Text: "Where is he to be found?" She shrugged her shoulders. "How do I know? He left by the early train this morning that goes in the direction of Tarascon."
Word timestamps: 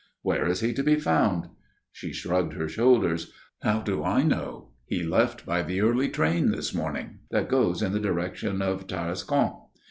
"Where 0.23 0.47
is 0.47 0.61
he 0.61 0.73
to 0.73 0.81
be 0.83 0.95
found?" 0.95 1.49
She 1.91 2.11
shrugged 2.11 2.53
her 2.53 2.67
shoulders. 2.67 3.31
"How 3.61 3.81
do 3.81 4.03
I 4.03 4.23
know? 4.23 4.71
He 4.87 5.03
left 5.03 5.45
by 5.45 5.61
the 5.61 5.81
early 5.81 6.09
train 6.09 6.49
this 6.49 6.73
morning 6.73 7.19
that 7.29 7.47
goes 7.49 7.83
in 7.83 7.91
the 7.91 7.99
direction 7.99 8.63
of 8.63 8.87
Tarascon." 8.87 9.53